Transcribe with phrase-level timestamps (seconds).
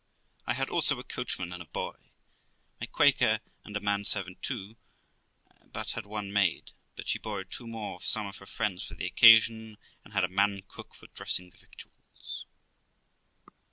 [0.47, 1.93] I had also a coachman and a boy.
[2.79, 4.75] My Quaker had a man servant too,
[5.71, 8.83] but had but one maid; but she borrowed two more of some of her friends
[8.83, 12.47] for the occasion, and had a man cook for dressing the victuals.